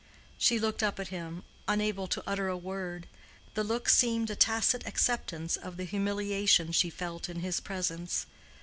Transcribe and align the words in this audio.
She 0.39 0.57
looked 0.57 0.81
up 0.81 0.99
at 0.99 1.09
him, 1.09 1.43
unable 1.67 2.07
to 2.07 2.23
utter 2.25 2.47
a 2.47 2.57
word—the 2.57 3.63
look 3.63 3.87
seemed 3.87 4.31
a 4.31 4.35
tacit 4.35 4.83
acceptance 4.87 5.55
of 5.57 5.77
the 5.77 5.83
humiliation 5.85 6.71
she 6.71 6.89
felt 6.89 7.29
in 7.29 7.41
his 7.41 7.59
presence. 7.59 8.25